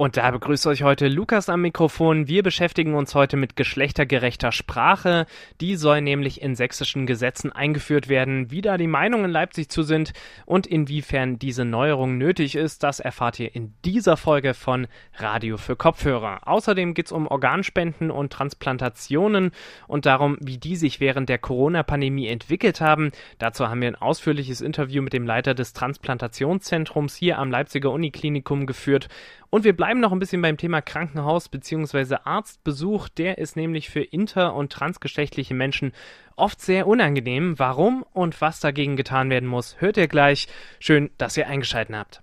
[0.00, 2.26] Und da begrüßt euch heute Lukas am Mikrofon.
[2.26, 5.26] Wir beschäftigen uns heute mit geschlechtergerechter Sprache.
[5.60, 8.50] Die soll nämlich in sächsischen Gesetzen eingeführt werden.
[8.50, 10.14] Wie da die Meinungen in Leipzig zu sind
[10.46, 14.86] und inwiefern diese Neuerung nötig ist, das erfahrt ihr in dieser Folge von
[15.18, 16.48] Radio für Kopfhörer.
[16.48, 19.50] Außerdem geht es um Organspenden und Transplantationen
[19.86, 23.12] und darum, wie die sich während der Corona-Pandemie entwickelt haben.
[23.36, 28.64] Dazu haben wir ein ausführliches Interview mit dem Leiter des Transplantationszentrums hier am Leipziger Uniklinikum
[28.64, 29.10] geführt.
[29.50, 32.16] Und wir bleiben noch ein bisschen beim Thema Krankenhaus bzw.
[32.24, 33.08] Arztbesuch.
[33.08, 35.92] Der ist nämlich für inter- und transgeschlechtliche Menschen
[36.36, 37.58] oft sehr unangenehm.
[37.58, 40.46] Warum und was dagegen getan werden muss, hört ihr gleich.
[40.78, 42.22] Schön, dass ihr eingeschaltet habt.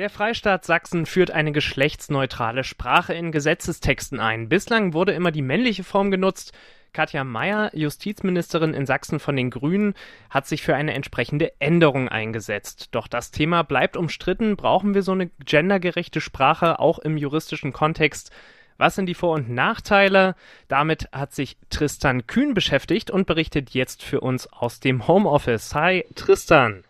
[0.00, 4.48] Der Freistaat Sachsen führt eine geschlechtsneutrale Sprache in Gesetzestexten ein.
[4.48, 6.54] Bislang wurde immer die männliche Form genutzt.
[6.94, 9.92] Katja Mayer, Justizministerin in Sachsen von den Grünen,
[10.30, 12.88] hat sich für eine entsprechende Änderung eingesetzt.
[12.92, 14.56] Doch das Thema bleibt umstritten.
[14.56, 18.30] Brauchen wir so eine gendergerechte Sprache auch im juristischen Kontext?
[18.78, 20.34] Was sind die Vor- und Nachteile?
[20.68, 25.74] Damit hat sich Tristan Kühn beschäftigt und berichtet jetzt für uns aus dem Homeoffice.
[25.74, 26.84] Hi, Tristan.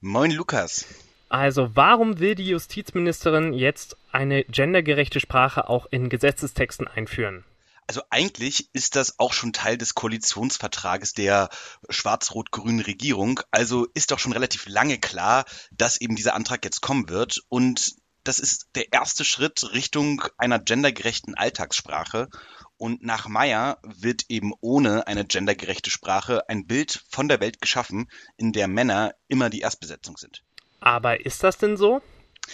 [0.00, 1.03] Moin, Lukas.
[1.34, 7.42] Also, warum will die Justizministerin jetzt eine gendergerechte Sprache auch in Gesetzestexten einführen?
[7.88, 11.48] Also eigentlich ist das auch schon Teil des Koalitionsvertrages der
[11.90, 13.40] schwarz-rot-grünen Regierung.
[13.50, 17.42] Also ist doch schon relativ lange klar, dass eben dieser Antrag jetzt kommen wird.
[17.48, 22.28] Und das ist der erste Schritt Richtung einer gendergerechten Alltagssprache.
[22.76, 28.08] Und nach Meyer wird eben ohne eine gendergerechte Sprache ein Bild von der Welt geschaffen,
[28.36, 30.44] in der Männer immer die Erstbesetzung sind.
[30.84, 32.02] Aber ist das denn so?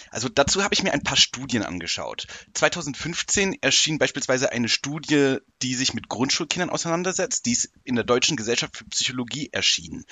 [0.09, 2.27] Also dazu habe ich mir ein paar Studien angeschaut.
[2.53, 7.45] 2015 erschien beispielsweise eine Studie, die sich mit Grundschulkindern auseinandersetzt.
[7.45, 10.05] Die ist in der Deutschen Gesellschaft für Psychologie erschienen.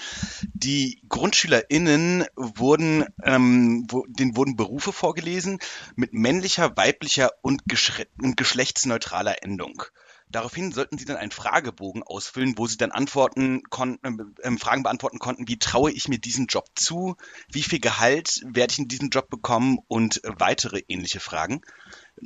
[0.53, 5.59] Die GrundschülerInnen wurden, ähm, wo, denen wurden Berufe vorgelesen
[5.95, 7.61] mit männlicher, weiblicher und,
[8.21, 9.83] und geschlechtsneutraler Endung.
[10.31, 15.17] Daraufhin sollten sie dann einen Fragebogen ausfüllen, wo sie dann Antworten konnten, äh, Fragen beantworten
[15.17, 17.15] konnten, wie traue ich mir diesen Job zu,
[17.51, 21.61] wie viel Gehalt werde ich in diesem Job bekommen und weitere ähnliche Fragen.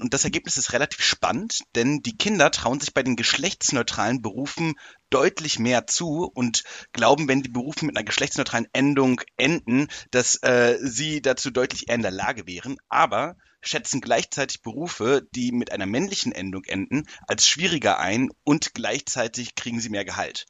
[0.01, 4.73] Und das Ergebnis ist relativ spannend, denn die Kinder trauen sich bei den geschlechtsneutralen Berufen
[5.09, 10.77] deutlich mehr zu und glauben, wenn die Berufe mit einer geschlechtsneutralen Endung enden, dass äh,
[10.81, 12.77] sie dazu deutlich eher in der Lage wären.
[12.89, 19.55] Aber schätzen gleichzeitig Berufe, die mit einer männlichen Endung enden, als schwieriger ein und gleichzeitig
[19.55, 20.45] kriegen sie mehr Gehalt.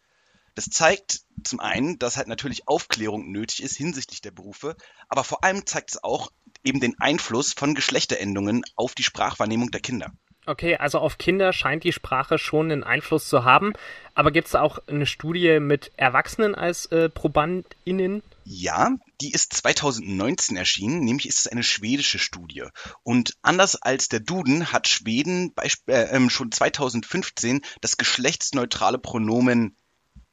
[0.56, 4.76] Das zeigt zum einen, dass halt natürlich Aufklärung nötig ist hinsichtlich der Berufe,
[5.10, 6.32] aber vor allem zeigt es auch
[6.64, 10.12] eben den Einfluss von Geschlechterendungen auf die Sprachwahrnehmung der Kinder.
[10.46, 13.74] Okay, also auf Kinder scheint die Sprache schon einen Einfluss zu haben.
[14.14, 18.22] Aber gibt es auch eine Studie mit Erwachsenen als äh, ProbandInnen?
[18.46, 22.66] Ja, die ist 2019 erschienen, nämlich ist es eine schwedische Studie.
[23.04, 25.54] Und anders als der Duden hat Schweden
[25.88, 29.78] äh, ähm, schon 2015 das geschlechtsneutrale Pronomen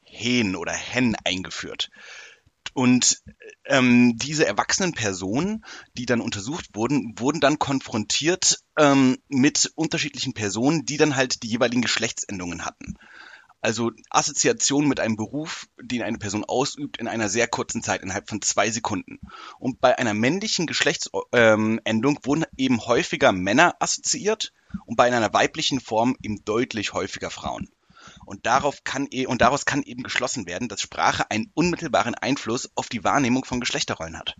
[0.02, 1.90] hen oder hen eingeführt.
[2.72, 3.22] Und
[3.64, 10.84] ähm, diese erwachsenen Personen, die dann untersucht wurden, wurden dann konfrontiert ähm, mit unterschiedlichen Personen,
[10.84, 12.94] die dann halt die jeweiligen Geschlechtsendungen hatten.
[13.62, 18.28] Also Assoziation mit einem Beruf, den eine Person ausübt, in einer sehr kurzen Zeit, innerhalb
[18.28, 19.20] von zwei Sekunden.
[19.58, 24.52] Und bei einer männlichen Geschlechtsendung ähm, wurden eben häufiger Männer assoziiert
[24.86, 27.68] und bei einer weiblichen Form eben deutlich häufiger Frauen.
[28.24, 32.70] Und, darauf kann, e und daraus kann eben geschlossen werden, dass Sprache einen unmittelbaren Einfluss
[32.76, 34.36] auf die Wahrnehmung von Geschlechterrollen hat.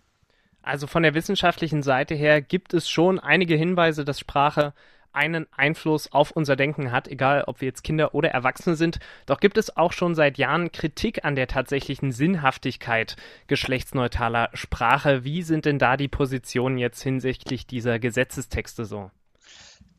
[0.62, 4.74] Also von der wissenschaftlichen Seite her gibt es schon einige Hinweise, dass Sprache
[5.12, 8.98] einen Einfluss auf unser Denken hat, egal ob wir jetzt Kinder oder Erwachsene sind.
[9.26, 13.16] Doch gibt es auch schon seit Jahren Kritik an der tatsächlichen Sinnhaftigkeit
[13.46, 15.24] geschlechtsneutraler Sprache.
[15.24, 19.10] Wie sind denn da die Positionen jetzt hinsichtlich dieser Gesetzestexte so?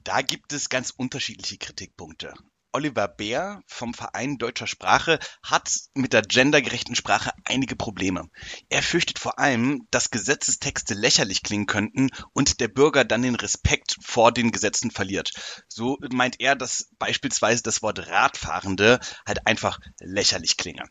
[0.03, 2.33] Da gibt es ganz unterschiedliche Kritikpunkte.
[2.73, 8.29] Oliver Bär vom Verein Deutscher Sprache hat mit der gendergerechten Sprache einige Probleme.
[8.69, 13.97] Er fürchtet vor allem, dass Gesetzestexte lächerlich klingen könnten und der Bürger dann den Respekt
[14.01, 15.31] vor den Gesetzen verliert.
[15.67, 20.83] So meint er, dass beispielsweise das Wort Radfahrende halt einfach lächerlich klinge.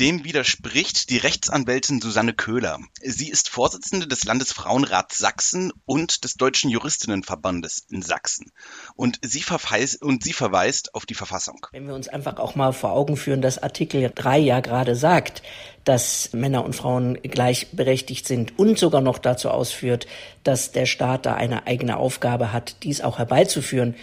[0.00, 2.80] Dem widerspricht die Rechtsanwältin Susanne Köhler.
[3.00, 8.50] Sie ist Vorsitzende des Landesfrauenrats Sachsen und des Deutschen Juristinnenverbandes in Sachsen.
[8.96, 11.68] Und sie, verweist, und sie verweist auf die Verfassung.
[11.70, 15.44] Wenn wir uns einfach auch mal vor Augen führen, dass Artikel 3 ja gerade sagt,
[15.84, 20.08] dass Männer und Frauen gleichberechtigt sind und sogar noch dazu ausführt,
[20.42, 23.94] dass der Staat da eine eigene Aufgabe hat, dies auch herbeizuführen,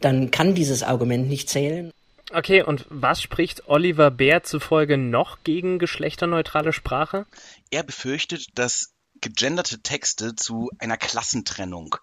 [0.00, 1.90] dann kann dieses Argument nicht zählen.
[2.30, 7.26] Okay, und was spricht Oliver Bär zufolge noch gegen geschlechterneutrale Sprache?
[7.70, 11.96] Er befürchtet, dass gegenderte Texte zu einer Klassentrennung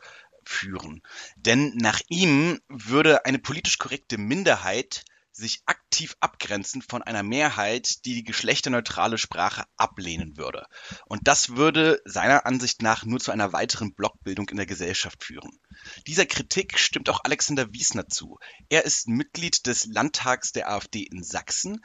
[0.43, 1.01] führen.
[1.35, 5.05] Denn nach ihm würde eine politisch korrekte Minderheit
[5.35, 10.65] sich aktiv abgrenzen von einer Mehrheit, die die geschlechterneutrale Sprache ablehnen würde.
[11.07, 15.59] Und das würde seiner Ansicht nach nur zu einer weiteren Blockbildung in der Gesellschaft führen.
[16.07, 18.39] Dieser Kritik stimmt auch Alexander Wiesner zu.
[18.69, 21.81] Er ist Mitglied des Landtags der AfD in Sachsen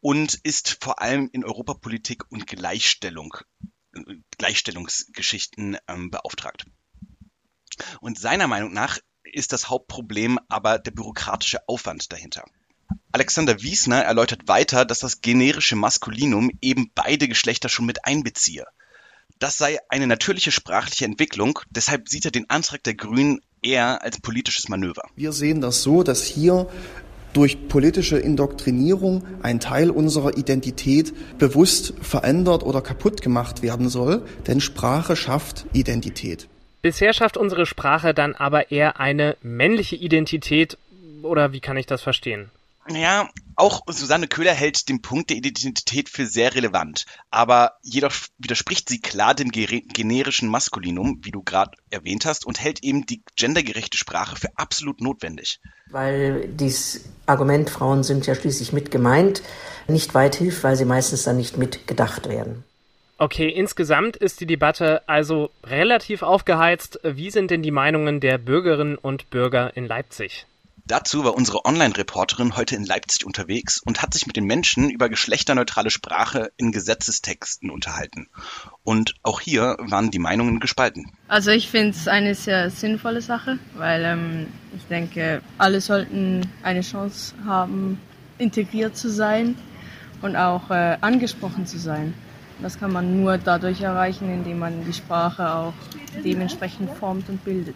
[0.00, 3.36] und ist vor allem in Europapolitik und Gleichstellung,
[4.38, 6.66] Gleichstellungsgeschichten ähm, beauftragt.
[8.00, 12.44] Und seiner Meinung nach ist das Hauptproblem aber der bürokratische Aufwand dahinter.
[13.12, 18.64] Alexander Wiesner erläutert weiter, dass das generische Maskulinum eben beide Geschlechter schon mit einbeziehe.
[19.38, 24.20] Das sei eine natürliche sprachliche Entwicklung, deshalb sieht er den Antrag der Grünen eher als
[24.20, 25.02] politisches Manöver.
[25.16, 26.68] Wir sehen das so, dass hier
[27.32, 34.60] durch politische Indoktrinierung ein Teil unserer Identität bewusst verändert oder kaputt gemacht werden soll, denn
[34.60, 36.48] Sprache schafft Identität.
[36.80, 40.78] Bisher schafft unsere Sprache dann aber eher eine männliche Identität,
[41.22, 42.50] oder wie kann ich das verstehen?
[42.88, 48.88] Ja, auch Susanne Köhler hält den Punkt der Identität für sehr relevant, aber jedoch widerspricht
[48.88, 53.96] sie klar dem generischen Maskulinum, wie du gerade erwähnt hast, und hält eben die gendergerechte
[53.96, 55.60] Sprache für absolut notwendig.
[55.90, 59.42] Weil dieses Argument, Frauen sind ja schließlich mit gemeint,
[59.88, 62.64] nicht weit hilft, weil sie meistens dann nicht mitgedacht werden.
[63.16, 66.98] Okay, insgesamt ist die Debatte also relativ aufgeheizt.
[67.04, 70.46] Wie sind denn die Meinungen der Bürgerinnen und Bürger in Leipzig?
[70.86, 75.08] Dazu war unsere Online-Reporterin heute in Leipzig unterwegs und hat sich mit den Menschen über
[75.08, 78.28] geschlechterneutrale Sprache in Gesetzestexten unterhalten.
[78.82, 81.10] Und auch hier waren die Meinungen gespalten.
[81.26, 84.46] Also ich finde es eine sehr sinnvolle Sache, weil ähm,
[84.76, 87.98] ich denke, alle sollten eine Chance haben,
[88.36, 89.56] integriert zu sein
[90.20, 92.12] und auch äh, angesprochen zu sein.
[92.60, 95.74] Das kann man nur dadurch erreichen, indem man die Sprache auch
[96.22, 97.74] dementsprechend formt und bildet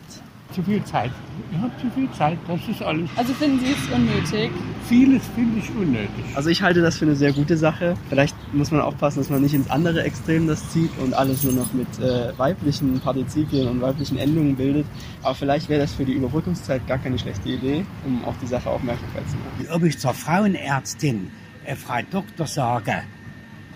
[0.52, 1.10] zu viel Zeit.
[1.52, 3.08] Ihr habt zu viel Zeit, das ist alles.
[3.16, 4.50] Also finden Sie es unnötig?
[4.88, 6.24] Vieles finde ich unnötig.
[6.34, 7.94] Also ich halte das für eine sehr gute Sache.
[8.08, 11.52] Vielleicht muss man aufpassen, dass man nicht ins andere Extrem das zieht und alles nur
[11.52, 14.86] noch mit äh, weiblichen Partizipien und weiblichen Endungen bildet.
[15.22, 18.70] Aber vielleicht wäre das für die Überbrückungszeit gar keine schlechte Idee, um auch die Sache
[18.70, 19.74] aufmerksamkeit zu machen.
[19.74, 21.30] Ob ich zur Frauenärztin
[21.64, 23.02] äh, Frau Doktor sage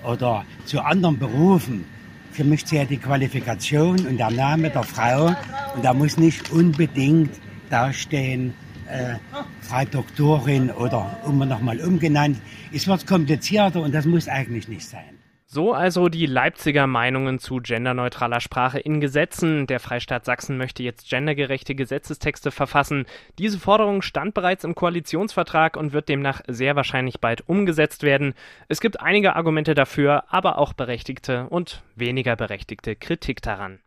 [0.04, 1.84] oder zu anderen Berufen,
[2.32, 5.34] für mich zählt die Qualifikation und der Name der Frau.
[5.74, 7.30] Und da muss nicht unbedingt
[7.70, 8.54] dastehen,
[8.88, 9.14] äh,
[9.60, 12.38] Frau Doktorin oder immer nochmal umgenannt.
[12.72, 15.21] Es wird komplizierter und das muss eigentlich nicht sein.
[15.54, 19.66] So also die Leipziger Meinungen zu genderneutraler Sprache in Gesetzen.
[19.66, 23.04] Der Freistaat Sachsen möchte jetzt gendergerechte Gesetzestexte verfassen.
[23.38, 28.32] Diese Forderung stand bereits im Koalitionsvertrag und wird demnach sehr wahrscheinlich bald umgesetzt werden.
[28.68, 33.80] Es gibt einige Argumente dafür, aber auch berechtigte und weniger berechtigte Kritik daran.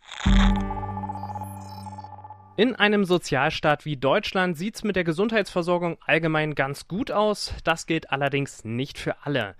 [2.57, 7.53] In einem Sozialstaat wie Deutschland sieht's mit der Gesundheitsversorgung allgemein ganz gut aus.
[7.63, 9.55] Das gilt allerdings nicht für alle.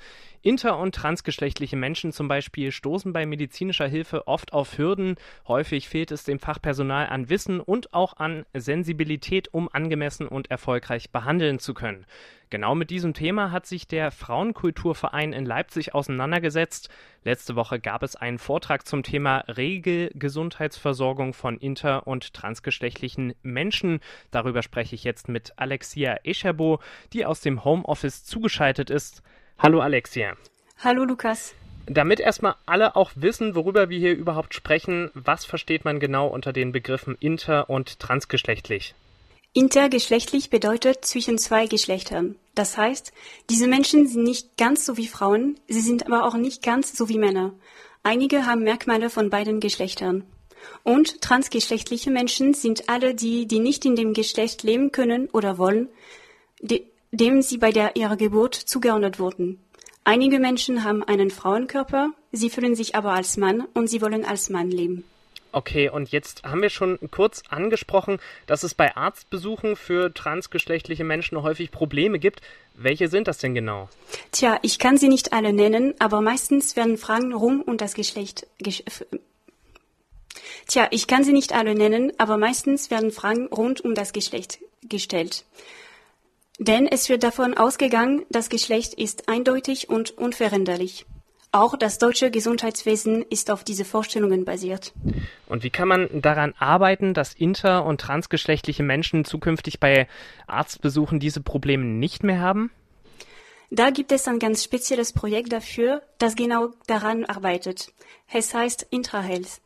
[0.45, 5.15] Inter- und transgeschlechtliche Menschen zum Beispiel stoßen bei medizinischer Hilfe oft auf Hürden.
[5.47, 11.09] Häufig fehlt es dem Fachpersonal an Wissen und auch an Sensibilität, um angemessen und erfolgreich
[11.09, 12.05] behandeln zu können.
[12.51, 16.89] Genau mit diesem Thema hat sich der Frauenkulturverein in Leipzig auseinandergesetzt.
[17.23, 23.99] Letzte Woche gab es einen Vortrag zum Thema Regelgesundheitsversorgung von inter- und transgeschlechtlichen Menschen.
[24.29, 26.81] Darüber spreche ich jetzt mit Alexia Escherbo,
[27.13, 29.23] die aus dem Homeoffice zugeschaltet ist.
[29.57, 30.35] Hallo Alexia.
[30.83, 31.53] Hallo Lukas.
[31.87, 36.51] Damit erstmal alle auch wissen, worüber wir hier überhaupt sprechen, was versteht man genau unter
[36.51, 38.95] den Begriffen inter- und transgeschlechtlich?
[39.53, 42.35] Intergeschlechtlich bedeutet zwischen zwei Geschlechtern.
[42.53, 43.13] Das heißt,
[43.49, 47.07] diese Menschen sind nicht ganz so wie Frauen, sie sind aber auch nicht ganz so
[47.07, 47.53] wie Männer.
[48.03, 50.25] Einige haben Merkmale von beiden Geschlechtern.
[50.83, 55.87] Und transgeschlechtliche Menschen sind alle die, die nicht in dem Geschlecht leben können oder wollen,
[56.59, 59.59] die, dem sie bei der, ihrer Geburt zugeordnet wurden.
[60.03, 64.49] Einige Menschen haben einen Frauenkörper, sie fühlen sich aber als Mann und sie wollen als
[64.49, 65.03] Mann leben.
[65.55, 71.41] Okay, und jetzt haben wir schon kurz angesprochen, dass es bei Arztbesuchen für transgeschlechtliche Menschen
[71.41, 72.41] häufig Probleme gibt.
[72.73, 73.87] Welche sind das denn genau?
[74.33, 78.47] Tja, ich kann sie nicht alle nennen, aber meistens werden Fragen rum um das Geschlecht.
[78.59, 78.83] Gesch
[80.67, 84.59] Tja, ich kann sie nicht alle nennen, aber meistens werden Fragen rund um das Geschlecht
[84.83, 85.45] gestellt.
[86.59, 91.05] Denn es wird davon ausgegangen, das Geschlecht ist eindeutig und unveränderlich.
[91.51, 94.93] Auch das deutsche Gesundheitswesen ist auf diese Vorstellungen basiert.
[95.47, 100.07] Und wie kann man daran arbeiten, dass inter- und transgeschlechtliche Menschen zukünftig bei
[100.47, 102.71] Arztbesuchen diese Probleme nicht mehr haben?
[103.71, 107.93] Da gibt es ein ganz spezielles Projekt dafür, das genau daran arbeitet.
[108.31, 109.61] Es heißt IntraHealth.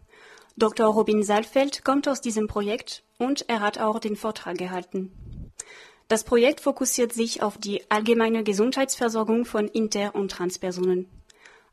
[0.57, 0.87] Dr.
[0.87, 5.11] Robin Saalfeld kommt aus diesem Projekt und er hat auch den Vortrag gehalten.
[6.09, 11.07] Das Projekt fokussiert sich auf die allgemeine Gesundheitsversorgung von Inter- und Transpersonen.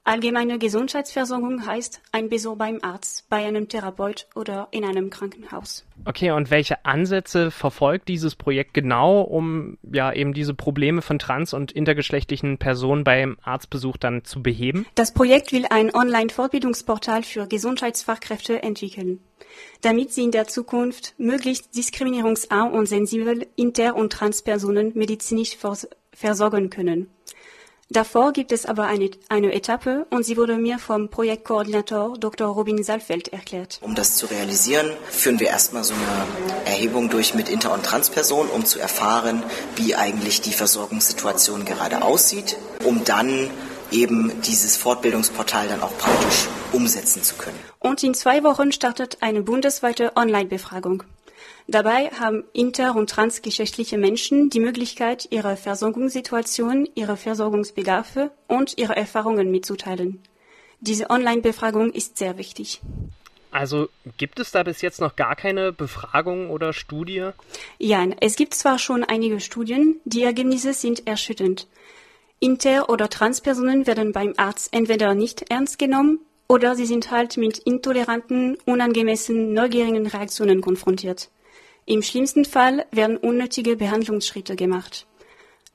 [0.07, 5.85] Allgemeine Gesundheitsversorgung heißt ein Besuch beim Arzt, bei einem Therapeut oder in einem Krankenhaus.
[6.05, 11.55] Okay, und welche Ansätze verfolgt dieses Projekt genau, um ja eben diese Probleme von trans-
[11.55, 14.87] und intergeschlechtlichen Personen beim Arztbesuch dann zu beheben?
[14.95, 19.19] Das Projekt will ein Online-Fortbildungsportal für Gesundheitsfachkräfte entwickeln,
[19.81, 25.57] damit sie in der Zukunft möglichst diskriminierungsarm und sensibel Inter- und Transpersonen medizinisch
[26.13, 27.11] versorgen können.
[27.89, 32.49] Davor gibt es aber eine, eine Etappe und sie wurde mir vom Projektkoordinator Dr.
[32.49, 33.79] Robin Saalfeld erklärt.
[33.81, 38.51] Um das zu realisieren, führen wir erstmal so eine Erhebung durch mit Inter- und Transpersonen,
[38.51, 39.41] um zu erfahren,
[39.77, 43.51] wie eigentlich die Versorgungssituation gerade aussieht, um dann
[43.93, 47.59] eben dieses Fortbildungsportal dann auch praktisch umsetzen zu können.
[47.79, 51.05] Und in zwei Wochen startet eine bundesweite Online-Befragung.
[51.69, 59.51] Dabei haben inter- und transgeschlechtliche Menschen die Möglichkeit, ihre Versorgungssituation, ihre Versorgungsbedarfe und ihre Erfahrungen
[59.51, 60.21] mitzuteilen.
[60.81, 62.81] Diese Online-Befragung ist sehr wichtig.
[63.51, 67.31] Also gibt es da bis jetzt noch gar keine Befragung oder Studie?
[67.79, 71.67] Ja, es gibt zwar schon einige Studien, die Ergebnisse sind erschütternd.
[72.39, 77.59] Inter- oder Transpersonen werden beim Arzt entweder nicht ernst genommen oder sie sind halt mit
[77.59, 81.31] intoleranten, unangemessenen, neugierigen Reaktionen konfrontiert.
[81.89, 85.07] Im schlimmsten Fall werden unnötige Behandlungsschritte gemacht.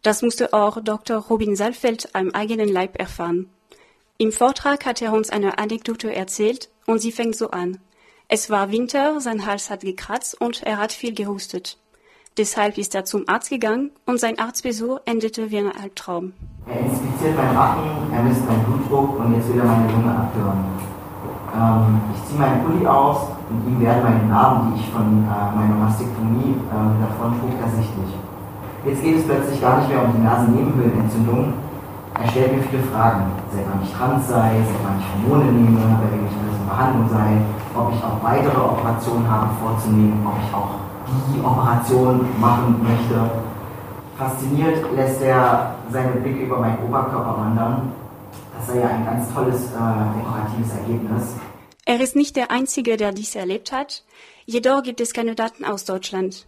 [0.02, 1.18] Das musste auch Dr.
[1.18, 3.50] Robin Saalfeld am eigenen Leib erfahren.
[4.18, 7.80] Im Vortrag hat er uns eine Anekdote erzählt und sie fängt so an.
[8.28, 11.78] Es war Winter, sein Hals hat gekratzt und er hat viel gehustet.
[12.38, 16.34] Deshalb ist er zum Arzt gegangen und sein Arztbesuch endete wie ein Albtraum.
[16.68, 20.66] Er inspiziert meinen Rachen, er misst meinen Blutdruck und jetzt will er meine Lunge abhören.
[21.56, 25.56] Ähm, ich ziehe meinen Pulli aus und ihm werden meine Narben, die ich von äh,
[25.56, 28.16] meiner Mastektomie äh, davon trug, ersichtlich.
[28.86, 31.54] Jetzt geht es plötzlich gar nicht mehr um die Nasennebenhöhlenentzündung.
[32.16, 35.80] Er stellt mir viele Fragen, seit wann ich trans sei, seit wann ich Hormone nehme,
[36.00, 37.30] bei wem ich in Behandlung sei,
[37.76, 40.82] ob ich auch weitere Operationen habe vorzunehmen, ob ich auch
[41.34, 43.20] die Operation machen möchte.
[44.18, 47.92] Fasziniert lässt er seine Blicke über meinen Oberkörper wandern.
[48.56, 51.36] Das sei ja ein ganz tolles äh, dekoratives Ergebnis.
[51.86, 54.04] Er ist nicht der Einzige, der dies erlebt hat.
[54.46, 56.46] Jedoch gibt es keine Daten aus Deutschland.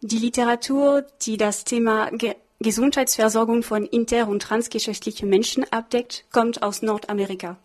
[0.00, 6.82] Die Literatur, die das Thema Ge Gesundheitsversorgung von inter- und transgeschlechtlichen Menschen abdeckt, kommt aus
[6.82, 7.56] Nordamerika.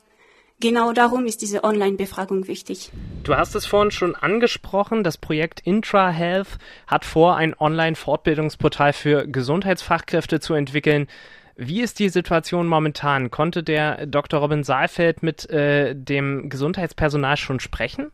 [0.62, 2.92] Genau darum ist diese Online-Befragung wichtig.
[3.26, 10.40] Du hast es vorhin schon angesprochen, das Projekt IntraHealth hat vor, ein Online-Fortbildungsportal für Gesundheitsfachkräfte
[10.40, 11.08] zu entwickeln.
[11.58, 13.32] Wie ist die Situation momentan?
[13.32, 14.42] Konnte der Dr.
[14.42, 18.12] Robin Saalfeld mit äh, dem Gesundheitspersonal schon sprechen?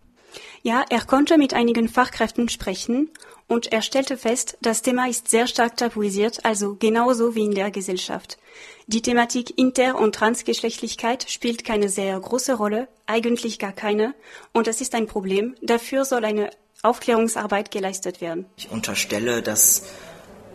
[0.61, 3.09] Ja, er konnte mit einigen Fachkräften sprechen
[3.47, 7.71] und er stellte fest, das Thema ist sehr stark tabuisiert, also genauso wie in der
[7.71, 8.37] Gesellschaft.
[8.87, 14.13] Die Thematik Inter- und Transgeschlechtlichkeit spielt keine sehr große Rolle, eigentlich gar keine,
[14.53, 15.55] und das ist ein Problem.
[15.61, 16.51] Dafür soll eine
[16.83, 18.45] Aufklärungsarbeit geleistet werden.
[18.55, 19.89] Ich unterstelle, dass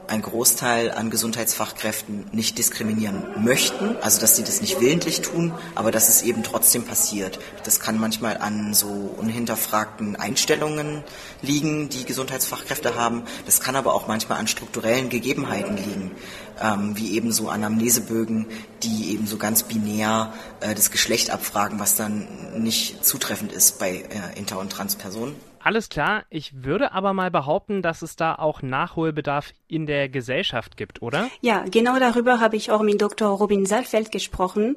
[0.08, 5.90] ein Großteil an Gesundheitsfachkräften nicht diskriminieren möchten, also dass sie das nicht willentlich tun, aber
[5.90, 7.38] dass es eben trotzdem passiert.
[7.64, 11.04] Das kann manchmal an so unhinterfragten Einstellungen
[11.42, 13.24] liegen, die Gesundheitsfachkräfte haben.
[13.44, 16.10] Das kann aber auch manchmal an strukturellen Gegebenheiten liegen,
[16.60, 18.46] ähm, wie eben so Anamnesebögen,
[18.82, 23.90] die eben so ganz binär äh, das Geschlecht abfragen, was dann nicht zutreffend ist bei
[23.90, 25.34] äh, Inter- und Transpersonen.
[25.66, 30.76] Alles klar, ich würde aber mal behaupten, dass es da auch Nachholbedarf in der Gesellschaft
[30.76, 31.28] gibt, oder?
[31.40, 33.30] Ja, genau darüber habe ich auch mit Dr.
[33.30, 34.76] Robin Saalfeld gesprochen.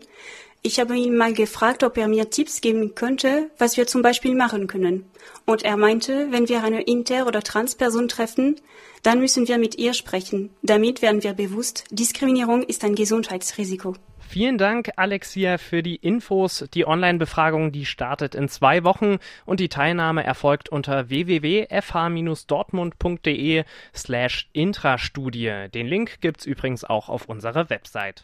[0.63, 4.34] Ich habe ihn mal gefragt, ob er mir Tipps geben könnte, was wir zum Beispiel
[4.34, 5.05] machen können.
[5.46, 8.60] Und er meinte, wenn wir eine Inter- oder Transperson treffen,
[9.03, 10.50] dann müssen wir mit ihr sprechen.
[10.63, 13.93] Damit werden wir bewusst, Diskriminierung ist ein Gesundheitsrisiko.
[14.29, 16.63] Vielen Dank, Alexia, für die Infos.
[16.75, 19.17] Die Online-Befragung, die startet in zwei Wochen
[19.48, 23.63] und die Teilnahme erfolgt unter www.fh-dortmund.de
[23.95, 25.69] slash Intrastudie.
[25.74, 28.24] Den Link gibt's übrigens auch auf unserer Website.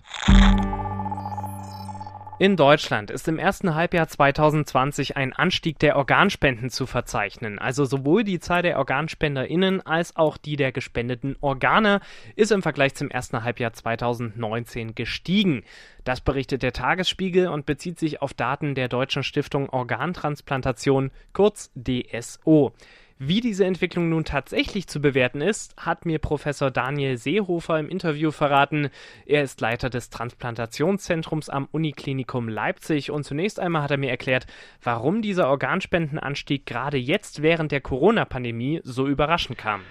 [2.38, 7.60] In Deutschland ist im ersten Halbjahr 2020 ein Anstieg der Organspenden zu verzeichnen.
[7.60, 12.02] Also sowohl die Zahl der OrganspenderInnen als auch die der gespendeten Organe
[12.36, 15.64] ist im Vergleich zum ersten Halbjahr 2019 gestiegen.
[16.04, 22.74] Das berichtet der Tagesspiegel und bezieht sich auf Daten der Deutschen Stiftung Organtransplantation, kurz DSO.
[23.18, 28.30] Wie diese Entwicklung nun tatsächlich zu bewerten ist, hat mir Professor Daniel Seehofer im Interview
[28.30, 28.90] verraten.
[29.26, 34.48] Er ist Leiter des Transplantationszentrums am Uniklinikum Leipzig und zunächst einmal hat er mir erklärt,
[34.84, 39.84] warum dieser Organspendenanstieg gerade jetzt während der Corona-Pandemie so überraschend kam.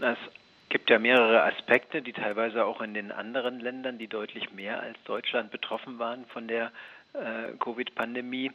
[0.00, 0.16] Es
[0.70, 4.96] gibt ja mehrere Aspekte, die teilweise auch in den anderen Ländern, die deutlich mehr als
[5.04, 6.72] Deutschland betroffen waren von der
[7.12, 8.50] äh, Covid-Pandemie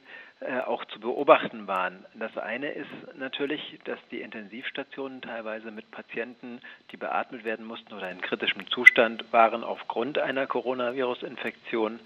[0.66, 2.06] auch zu beobachten waren.
[2.14, 8.10] Das eine ist natürlich, dass die Intensivstationen teilweise mit Patienten, die beatmet werden mussten oder
[8.10, 12.00] in kritischem Zustand waren aufgrund einer Coronavirus-Infektion,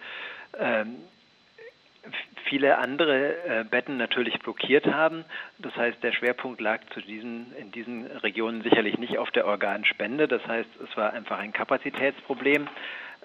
[0.57, 0.95] ähm,
[2.45, 5.25] viele andere äh, Betten natürlich blockiert haben.
[5.59, 10.27] Das heißt, der Schwerpunkt lag zu diesen, in diesen Regionen sicherlich nicht auf der Organspende.
[10.27, 12.67] Das heißt, es war einfach ein Kapazitätsproblem.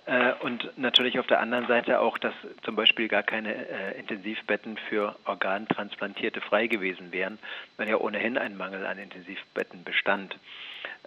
[0.09, 4.79] Äh, und natürlich auf der anderen Seite auch, dass zum Beispiel gar keine äh, Intensivbetten
[4.89, 7.39] für Organtransplantierte frei gewesen wären,
[7.77, 10.39] weil ja ohnehin ein Mangel an Intensivbetten bestand.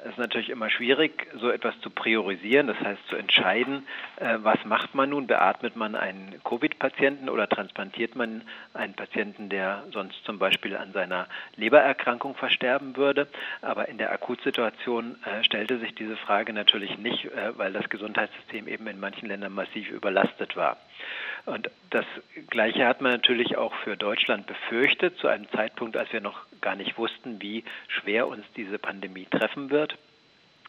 [0.04, 3.88] Es ist natürlich immer schwierig, so etwas zu priorisieren, das heißt zu entscheiden,
[4.18, 5.28] äh, was macht man nun?
[5.28, 8.42] Beatmet man einen Covid-Patienten oder transplantiert man
[8.74, 13.28] einen Patienten, der sonst zum Beispiel an seiner Lebererkrankung versterben würde?
[13.62, 18.68] Aber in der Akutsituation äh, stellte sich diese Frage natürlich nicht, äh, weil das Gesundheitssystem
[18.68, 20.78] eben in manchen Ländern massiv überlastet war.
[21.46, 22.06] Und das
[22.50, 26.76] Gleiche hat man natürlich auch für Deutschland befürchtet, zu einem Zeitpunkt, als wir noch gar
[26.76, 29.98] nicht wussten, wie schwer uns diese Pandemie treffen wird.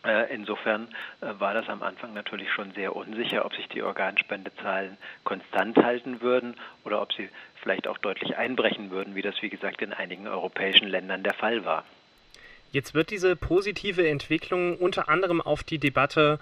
[0.04, 0.88] Äh, insofern
[1.20, 6.20] äh, war das am Anfang natürlich schon sehr unsicher, ob sich die Organspendezahlen konstant halten
[6.20, 7.28] würden oder ob sie
[7.62, 11.64] vielleicht auch deutlich einbrechen würden, wie das, wie gesagt, in einigen europäischen Ländern der Fall
[11.64, 11.84] war.
[12.72, 16.40] Jetzt wird diese positive Entwicklung unter anderem auf die Debatte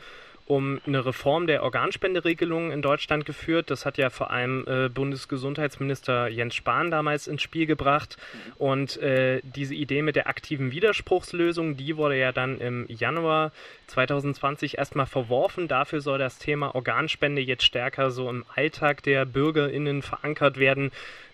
[0.51, 3.71] um eine Reform der Organspenderegelung in Deutschland geführt.
[3.71, 8.17] Das hat ja vor allem äh, Bundesgesundheitsminister Jens Spahn damals ins Spiel gebracht.
[8.59, 13.53] Und äh, diese Idee mit der aktiven Widerspruchslösung, die wurde ja dann im Januar
[13.87, 15.69] 2020 erstmal verworfen.
[15.69, 20.91] Dafür soll das Thema Organspende jetzt stärker so im Alltag der BürgerInnen verankert werden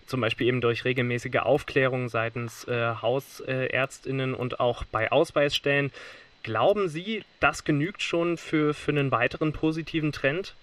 [0.06, 5.90] zum Beispiel eben durch regelmäßige Aufklärung seitens äh, Hausärztinnen und auch bei Ausweisstellen.
[6.46, 10.54] Glauben Sie, das genügt schon für, für einen weiteren positiven Trend?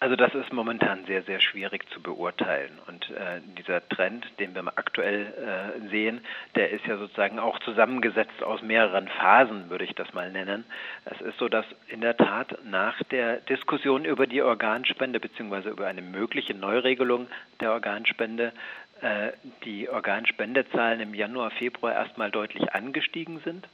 [0.00, 2.72] Also das ist momentan sehr, sehr schwierig zu beurteilen.
[2.88, 6.20] Und äh, dieser Trend, den wir aktuell äh, sehen,
[6.56, 10.64] der ist ja sozusagen auch zusammengesetzt aus mehreren Phasen, würde ich das mal nennen.
[11.04, 15.68] Es ist so, dass in der Tat nach der Diskussion über die Organspende bzw.
[15.68, 17.28] über eine mögliche Neuregelung
[17.60, 18.52] der Organspende
[19.00, 19.30] äh,
[19.64, 23.68] die Organspendezahlen im Januar, Februar erstmal deutlich angestiegen sind.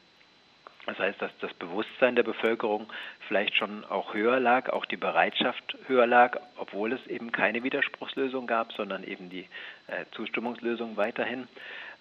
[0.86, 2.86] Das heißt, dass das Bewusstsein der Bevölkerung
[3.26, 8.46] vielleicht schon auch höher lag, auch die Bereitschaft höher lag, obwohl es eben keine Widerspruchslösung
[8.46, 9.48] gab, sondern eben die
[9.88, 11.48] äh, Zustimmungslösung weiterhin.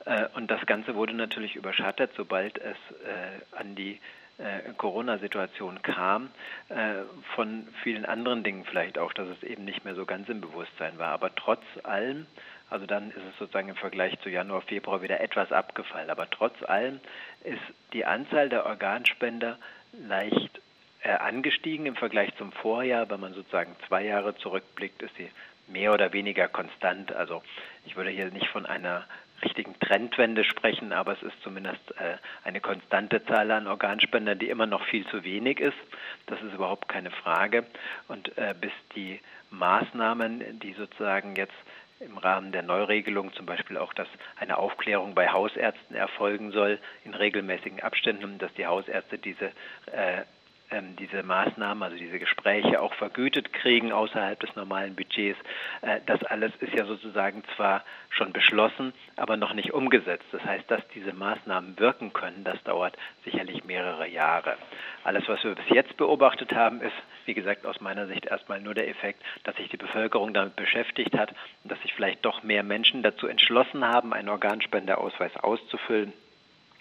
[0.05, 3.99] Äh, und das Ganze wurde natürlich überschattet, sobald es äh, an die
[4.37, 6.29] äh, Corona-Situation kam,
[6.69, 7.03] äh,
[7.35, 10.97] von vielen anderen Dingen vielleicht auch, dass es eben nicht mehr so ganz im Bewusstsein
[10.97, 11.09] war.
[11.09, 12.27] Aber trotz allem
[12.69, 16.09] also dann ist es sozusagen im Vergleich zu Januar, Februar wieder etwas abgefallen.
[16.09, 16.99] Aber trotz allem
[17.43, 17.61] ist
[17.93, 19.57] die Anzahl der Organspender
[19.93, 20.61] leicht
[21.03, 23.09] äh, angestiegen im Vergleich zum Vorjahr.
[23.09, 25.29] Wenn man sozusagen zwei Jahre zurückblickt, ist sie
[25.67, 27.13] mehr oder weniger konstant.
[27.13, 27.43] Also
[27.85, 29.05] ich würde hier nicht von einer
[29.43, 34.65] richtigen Trendwende sprechen, aber es ist zumindest äh, eine konstante Zahl an Organspendern, die immer
[34.65, 35.77] noch viel zu wenig ist.
[36.25, 37.65] Das ist überhaupt keine Frage.
[38.07, 39.19] Und äh, bis die
[39.51, 41.53] Maßnahmen, die sozusagen jetzt
[41.99, 47.13] im Rahmen der Neuregelung zum Beispiel auch, dass eine Aufklärung bei Hausärzten erfolgen soll in
[47.13, 49.51] regelmäßigen Abständen, dass die Hausärzte diese
[49.91, 50.23] äh,
[50.71, 55.39] ähm, diese Maßnahmen, also diese Gespräche auch vergütet kriegen außerhalb des normalen Budgets.
[55.81, 60.25] Äh, das alles ist ja sozusagen zwar schon beschlossen, aber noch nicht umgesetzt.
[60.31, 64.57] Das heißt, dass diese Maßnahmen wirken können, das dauert sicherlich mehrere Jahre.
[65.03, 68.73] Alles, was wir bis jetzt beobachtet haben, ist, wie gesagt, aus meiner Sicht erstmal nur
[68.73, 71.31] der Effekt, dass sich die Bevölkerung damit beschäftigt hat
[71.63, 76.13] und dass sich vielleicht doch mehr Menschen dazu entschlossen haben, einen Organspendeausweis auszufüllen.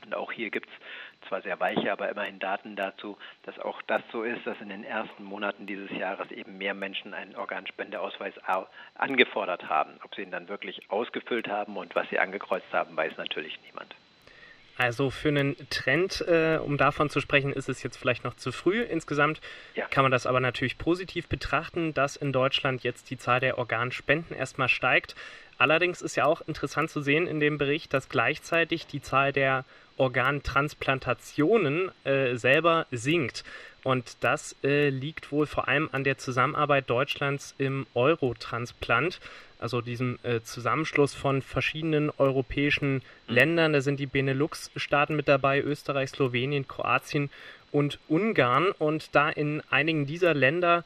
[0.04, 4.02] Und auch hier gibt es zwar sehr weiche, aber immerhin Daten dazu, dass auch das
[4.12, 8.34] so ist, dass in den ersten Monaten dieses Jahres eben mehr Menschen einen Organspendeausweis
[8.94, 9.92] angefordert haben.
[10.04, 13.94] Ob sie ihn dann wirklich ausgefüllt haben und was sie angekreuzt haben, weiß natürlich niemand.
[14.76, 18.50] Also für einen Trend, äh, um davon zu sprechen, ist es jetzt vielleicht noch zu
[18.50, 18.82] früh.
[18.82, 19.40] Insgesamt
[19.74, 19.86] ja.
[19.86, 24.36] kann man das aber natürlich positiv betrachten, dass in Deutschland jetzt die Zahl der Organspenden
[24.36, 25.14] erstmal steigt.
[25.58, 29.64] Allerdings ist ja auch interessant zu sehen in dem Bericht, dass gleichzeitig die Zahl der
[29.96, 33.44] Organtransplantationen äh, selber sinkt.
[33.84, 39.20] Und das äh, liegt wohl vor allem an der Zusammenarbeit Deutschlands im Eurotransplant,
[39.58, 43.74] also diesem äh, Zusammenschluss von verschiedenen europäischen Ländern.
[43.74, 47.30] Da sind die Benelux-Staaten mit dabei, Österreich, Slowenien, Kroatien
[47.72, 48.72] und Ungarn.
[48.78, 50.84] Und da in einigen dieser Länder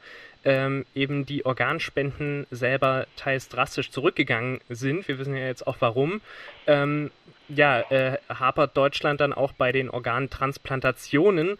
[0.49, 6.21] ähm, eben die Organspenden selber teils drastisch zurückgegangen sind, wir wissen ja jetzt auch warum,
[6.65, 7.11] ähm,
[7.49, 11.59] ja, äh, hapert Deutschland dann auch bei den Organtransplantationen.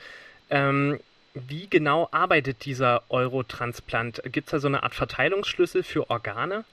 [0.50, 1.00] Ähm,
[1.36, 4.24] wie genau arbeitet dieser Eurotransplant?
[4.26, 6.66] Gibt es da so eine Art Verteilungsschlüssel für Organe?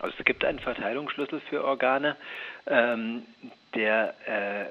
[0.00, 2.16] Also es gibt einen Verteilungsschlüssel für Organe,
[2.66, 3.22] ähm,
[3.76, 4.64] der äh,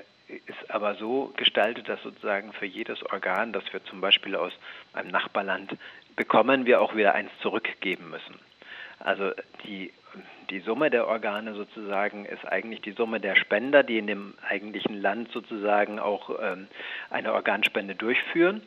[0.70, 4.54] aber so gestaltet, dass sozusagen für jedes Organ, das wir zum Beispiel aus
[4.94, 5.78] einem Nachbarland
[6.16, 8.40] bekommen, wir auch wieder eins zurückgeben müssen.
[9.00, 9.32] Also
[9.64, 9.94] die,
[10.50, 15.02] die Summe der Organe sozusagen ist eigentlich die Summe der Spender, die in dem eigentlichen
[15.02, 16.68] Land sozusagen auch ähm,
[17.10, 18.62] eine Organspende durchführen.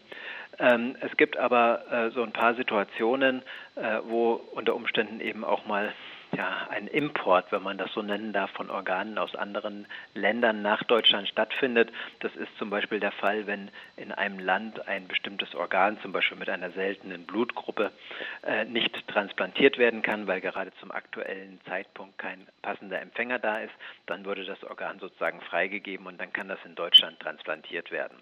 [0.58, 3.42] Ähm, es gibt aber äh, so ein paar Situationen,
[3.76, 5.92] äh, wo unter Umständen eben auch mal
[6.34, 10.82] ja, ein Import, wenn man das so nennen darf, von Organen aus anderen Ländern nach
[10.84, 11.92] Deutschland stattfindet.
[12.20, 16.38] Das ist zum Beispiel der Fall, wenn in einem Land ein bestimmtes Organ, zum Beispiel
[16.38, 17.92] mit einer seltenen Blutgruppe,
[18.44, 23.74] äh, nicht transplantiert werden kann, weil gerade zum aktuellen Zeitpunkt kein passender Empfänger da ist.
[24.06, 28.16] Dann würde das Organ sozusagen freigegeben und dann kann das in Deutschland transplantiert werden.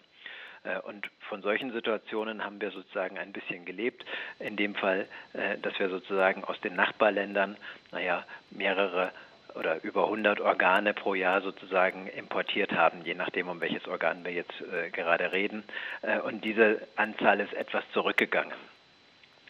[0.64, 4.04] Äh, und von solchen Situationen haben wir sozusagen ein bisschen gelebt.
[4.38, 7.56] In dem Fall, äh, dass wir sozusagen aus den Nachbarländern,
[7.92, 9.12] naja, mehrere
[9.54, 14.32] oder über 100 Organe pro Jahr sozusagen importiert haben, je nachdem, um welches Organ wir
[14.32, 15.64] jetzt äh, gerade reden.
[16.02, 18.54] Äh, und diese Anzahl ist etwas zurückgegangen.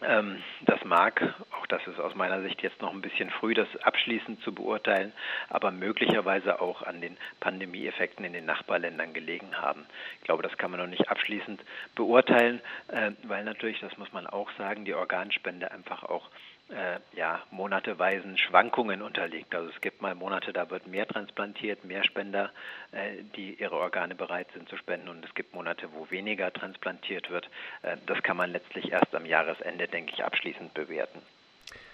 [0.03, 3.69] Ähm, das mag, auch das ist aus meiner Sicht jetzt noch ein bisschen früh, das
[3.83, 5.13] abschließend zu beurteilen,
[5.49, 9.87] aber möglicherweise auch an den Pandemieeffekten in den Nachbarländern gelegen haben.
[10.19, 11.63] Ich glaube, das kann man noch nicht abschließend
[11.95, 16.29] beurteilen, äh, weil natürlich, das muss man auch sagen, die Organspende einfach auch
[16.71, 19.55] äh, ja, monateweisen Schwankungen unterliegt.
[19.55, 22.51] Also es gibt mal Monate, da wird mehr transplantiert, mehr Spender,
[22.93, 27.31] äh, die ihre Organe bereit sind zu spenden und es gibt Monate, wo weniger transplantiert
[27.31, 27.49] wird.
[27.83, 31.21] Äh, das kann man letztlich erst am Jahresende, denke ich, abschließend bewerten.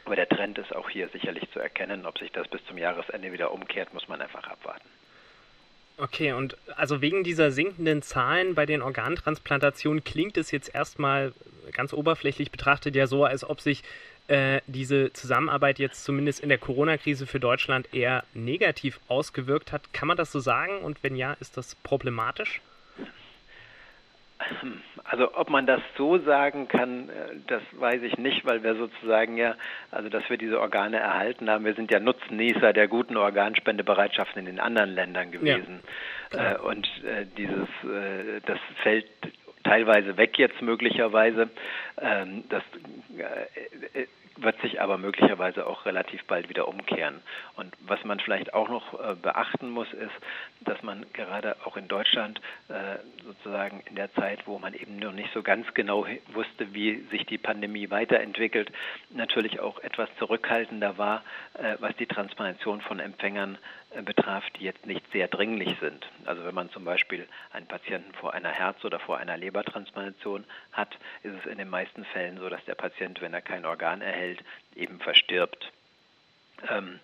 [0.04, 2.06] Aber der Trend ist auch hier sicherlich zu erkennen.
[2.06, 4.88] Ob sich das bis zum Jahresende wieder umkehrt, muss man einfach abwarten.
[5.98, 11.32] Okay, und also wegen dieser sinkenden Zahlen bei den Organtransplantationen klingt es jetzt erstmal
[11.72, 13.82] ganz oberflächlich betrachtet ja so, als ob sich
[14.28, 19.92] äh, diese Zusammenarbeit jetzt zumindest in der Corona-Krise für Deutschland eher negativ ausgewirkt hat.
[19.92, 20.78] Kann man das so sagen?
[20.78, 22.60] Und wenn ja, ist das problematisch?
[25.04, 29.36] Also ob man das so sagen kann, äh, das weiß ich nicht, weil wir sozusagen
[29.36, 29.54] ja,
[29.92, 34.46] also dass wir diese Organe erhalten haben, wir sind ja Nutznießer der guten Organspendebereitschaften in
[34.46, 35.80] den anderen Ländern gewesen.
[36.34, 36.88] Ja, und
[37.38, 37.68] dieses,
[38.44, 39.06] das fällt
[39.66, 41.50] teilweise weg jetzt möglicherweise.
[42.00, 42.62] Ähm, das
[43.18, 47.22] äh, wird sich aber möglicherweise auch relativ bald wieder umkehren.
[47.55, 50.14] Und was man vielleicht auch noch äh, beachten muss, ist,
[50.61, 55.12] dass man gerade auch in Deutschland äh, sozusagen in der Zeit, wo man eben noch
[55.12, 58.70] nicht so ganz genau wusste, wie sich die Pandemie weiterentwickelt,
[59.11, 61.22] natürlich auch etwas zurückhaltender war,
[61.55, 63.59] äh, was die Transplantation von Empfängern
[63.90, 66.07] äh, betraf, die jetzt nicht sehr dringlich sind.
[66.25, 70.96] Also wenn man zum Beispiel einen Patienten vor einer Herz- oder vor einer Lebertransplantation hat,
[71.22, 74.25] ist es in den meisten Fällen so, dass der Patient, wenn er kein Organ erhält,
[74.74, 75.72] eben verstirbt.
[76.68, 77.00] Ähm,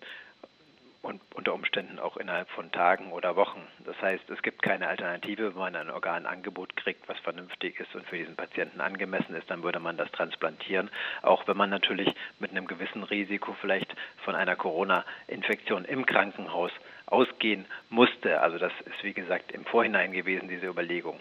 [1.03, 3.61] und unter Umständen auch innerhalb von Tagen oder Wochen.
[3.85, 8.07] Das heißt, es gibt keine Alternative, wenn man ein Organangebot kriegt, was vernünftig ist und
[8.07, 10.91] für diesen Patienten angemessen ist, dann würde man das transplantieren,
[11.23, 16.71] auch wenn man natürlich mit einem gewissen Risiko vielleicht von einer Corona-Infektion im Krankenhaus
[17.13, 18.41] ausgehen musste.
[18.41, 21.21] Also das ist wie gesagt im Vorhinein gewesen, diese Überlegung.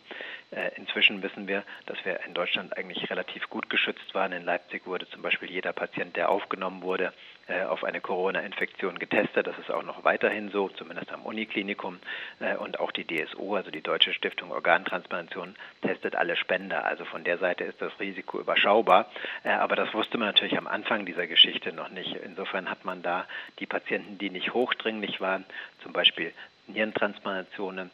[0.51, 4.31] Äh, inzwischen wissen wir, dass wir in Deutschland eigentlich relativ gut geschützt waren.
[4.31, 7.13] In Leipzig wurde zum Beispiel jeder Patient, der aufgenommen wurde,
[7.51, 9.47] auf eine Corona-Infektion getestet.
[9.47, 11.99] Das ist auch noch weiterhin so, zumindest am Uniklinikum.
[12.39, 16.85] Äh, und auch die DSO, also die Deutsche Stiftung Organtransplantation, testet alle Spender.
[16.85, 19.09] Also von der Seite ist das Risiko überschaubar.
[19.43, 22.15] Aber das wusste man natürlich am Anfang dieser Geschichte noch nicht.
[22.23, 23.27] Insofern hat man da
[23.59, 25.45] die Patienten, die nicht hochdringlich waren,
[25.81, 26.33] zum Beispiel
[26.67, 27.91] Nierentransplantationen,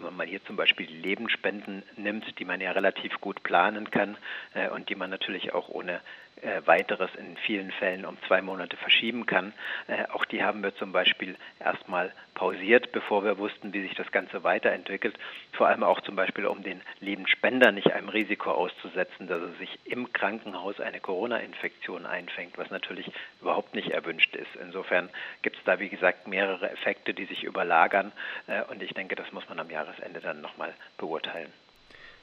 [0.00, 4.16] wenn man hier zum Beispiel die Lebensspenden nimmt, die man ja relativ gut planen kann
[4.54, 6.00] äh, und die man natürlich auch ohne
[6.42, 9.52] äh, weiteres in vielen Fällen um zwei Monate verschieben kann.
[9.86, 14.10] Äh, auch die haben wir zum Beispiel erstmal pausiert, bevor wir wussten, wie sich das
[14.10, 15.18] Ganze weiterentwickelt.
[15.52, 19.78] Vor allem auch zum Beispiel, um den Lebensspender nicht einem Risiko auszusetzen, dass er sich
[19.84, 24.56] im Krankenhaus eine Corona-Infektion einfängt, was natürlich überhaupt nicht erwünscht ist.
[24.60, 25.10] Insofern
[25.42, 28.12] gibt es da, wie gesagt, mehrere Effekte, die sich überlagern.
[28.46, 31.52] Äh, und ich denke, das muss man am Jahresende dann nochmal beurteilen.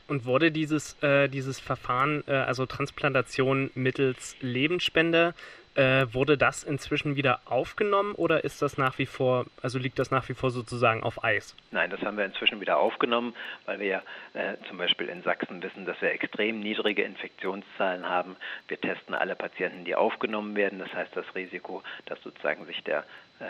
[0.10, 5.36] Und wurde dieses, äh, dieses Verfahren, äh, also Transplantation mittels Lebensspende,
[5.76, 10.12] äh, wurde das inzwischen wieder aufgenommen oder ist das nach wie vor, also liegt das
[10.12, 11.56] nach wie vor sozusagen auf Eis?
[11.72, 13.34] Nein, das haben wir inzwischen wieder aufgenommen,
[13.65, 14.02] weil wir ja
[14.34, 18.36] äh, zum Beispiel in Sachsen wissen, dass wir extrem niedrige Infektionszahlen haben.
[18.67, 20.80] Wir testen alle Patienten, die aufgenommen werden.
[20.80, 23.06] Das heißt, das Risiko, dass sozusagen sich der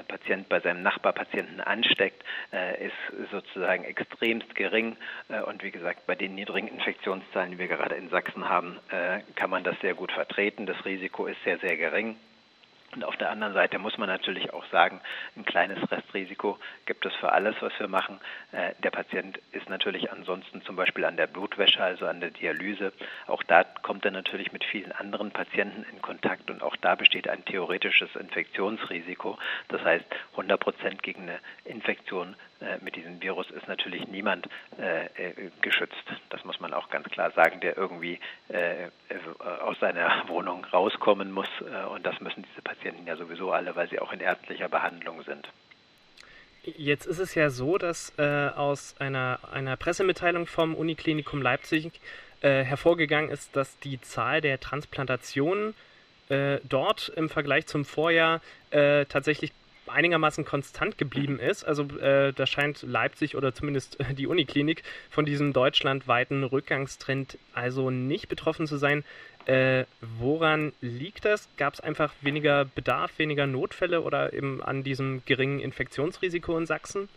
[0.07, 2.23] Patient bei seinem Nachbarpatienten ansteckt,
[2.53, 4.97] äh, ist sozusagen extremst gering.
[5.29, 8.79] Äh, und wie gesagt, bei den niedrigen Infektionszahlen, die wir gerade in Sachsen haben,
[9.35, 10.65] kann man das sehr gut vertreten.
[10.65, 12.15] Das Risiko ist sehr, sehr gering.
[12.95, 14.99] Und auf der anderen Seite muss man natürlich auch sagen,
[15.35, 18.19] ein kleines Restrisiko gibt es für alles, was wir machen.
[18.51, 22.91] Äh, der Patient ist natürlich ansonsten zum Beispiel an der Blutwäsche, also an der Dialyse.
[23.27, 27.29] Auch da kommt er natürlich mit vielen anderen Patienten in Kontakt und auch da besteht
[27.29, 29.37] ein theoretisches Infektionsrisiko.
[29.67, 35.31] Das heißt, 100 Prozent gegen eine Infektion äh, mit diesem Virus ist natürlich niemand äh,
[35.61, 35.95] geschützt.
[36.39, 38.89] Das muss man auch ganz klar sagen, der irgendwie äh, äh
[39.61, 41.49] aus seiner Wohnung rauskommen muss.
[41.59, 45.21] Äh, und das müssen diese Patienten ja sowieso alle, weil sie auch in ärztlicher Behandlung
[45.23, 45.49] sind.
[46.63, 51.89] Jetzt ist es ja so, dass aus einer, einer Pressemitteilung vom Uniklinikum Leipzig
[52.41, 55.73] hervorgegangen ist, dass die Zahl der Transplantationen
[56.63, 59.53] dort im Vergleich zum Vorjahr tatsächlich
[59.89, 61.63] einigermaßen konstant geblieben ist.
[61.63, 68.29] Also äh, da scheint Leipzig oder zumindest die Uniklinik von diesem deutschlandweiten Rückgangstrend also nicht
[68.29, 69.03] betroffen zu sein.
[69.45, 69.85] Äh,
[70.19, 71.49] woran liegt das?
[71.57, 77.09] Gab es einfach weniger Bedarf, weniger Notfälle oder eben an diesem geringen Infektionsrisiko in Sachsen?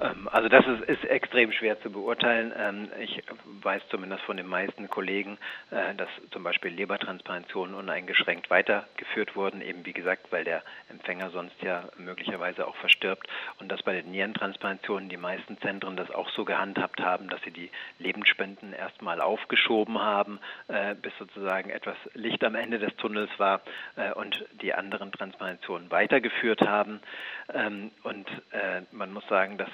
[0.00, 2.52] Ähm, also das ist, ist, extrem schwer zu beurteilen.
[2.56, 3.22] Ähm, ich
[3.62, 5.38] weiß zumindest von den meisten Kollegen,
[5.70, 11.60] äh, dass zum Beispiel Lebertransplantationen uneingeschränkt weitergeführt wurden, eben wie gesagt, weil der Empfänger sonst
[11.62, 13.26] ja möglicherweise auch verstirbt
[13.58, 17.50] und dass bei den Nierentransplantationen die meisten Zentren das auch so gehandhabt haben, dass sie
[17.50, 23.62] die Lebensspenden erstmal aufgeschoben haben, äh, bis sozusagen etwas Licht am Ende des Tunnels war
[23.96, 27.00] äh, und die anderen Transplantationen weitergeführt haben.
[27.52, 28.28] Ähm, und
[28.92, 29.70] man muss sagen, dass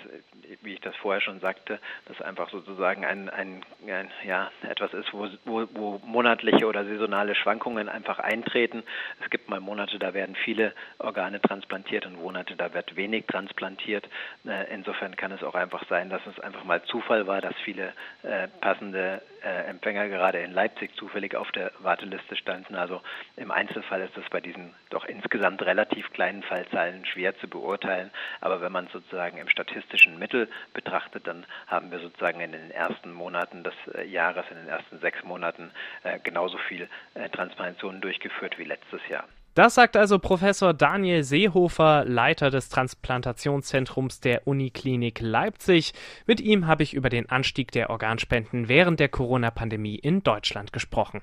[0.62, 5.12] wie ich das vorher schon sagte, das einfach sozusagen ein, ein, ein ja, etwas ist,
[5.12, 8.82] wo, wo, wo monatliche oder saisonale Schwankungen einfach eintreten.
[9.22, 14.08] Es gibt mal Monate, da werden viele Organe transplantiert und Monate, da wird wenig transplantiert.
[14.46, 17.92] Äh, insofern kann es auch einfach sein, dass es einfach mal Zufall war, dass viele
[18.22, 22.74] äh, passende äh, Empfänger gerade in Leipzig zufällig auf der Warteliste standen.
[22.74, 23.00] Also
[23.36, 28.10] im Einzelfall ist es bei diesen doch insgesamt relativ kleinen Fallzahlen schwer zu beurteilen.
[28.40, 33.12] Aber wenn man sozusagen im statistischen Mittel betrachtet, dann haben wir sozusagen in den ersten
[33.12, 35.70] Monaten des äh, Jahres, in den ersten sechs Monaten
[36.02, 36.88] äh, genauso viel
[37.32, 39.24] Transplantationen durchgeführt wie letztes Jahr.
[39.54, 45.92] Das sagt also Professor Daniel Seehofer, Leiter des Transplantationszentrums der Uniklinik Leipzig.
[46.26, 51.22] Mit ihm habe ich über den Anstieg der Organspenden während der Corona-Pandemie in Deutschland gesprochen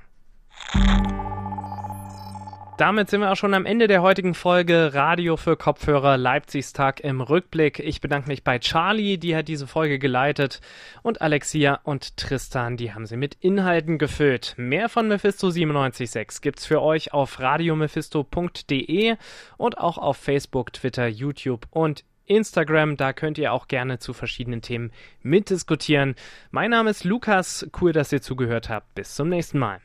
[2.77, 6.99] damit sind wir auch schon am Ende der heutigen Folge Radio für Kopfhörer Leipzigs Tag
[7.01, 7.79] im Rückblick.
[7.79, 10.61] Ich bedanke mich bei Charlie, die hat diese Folge geleitet,
[11.03, 14.55] und Alexia und Tristan, die haben sie mit Inhalten gefüllt.
[14.57, 19.15] Mehr von Mephisto 97.6 gibt's für euch auf radiomephisto.de
[19.57, 22.97] und auch auf Facebook, Twitter, YouTube und Instagram.
[22.97, 26.15] Da könnt ihr auch gerne zu verschiedenen Themen mitdiskutieren.
[26.49, 27.69] Mein Name ist Lukas.
[27.79, 28.95] Cool, dass ihr zugehört habt.
[28.95, 29.79] Bis zum nächsten Mal.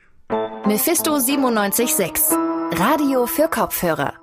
[0.64, 4.14] Mephisto 97.6 Radio für Kopfhörer